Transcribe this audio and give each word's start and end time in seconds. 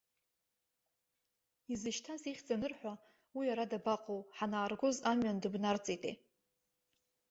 Изышьҭаз 1.73 2.21
ихьӡ 2.31 2.47
анырҳәа, 2.55 2.93
уи 3.37 3.45
ара 3.53 3.65
дабаҟоу, 3.71 4.21
ҳанааргоз 4.37 4.97
амҩан 5.09 5.37
дыбнарҵеитеи. 5.43 6.15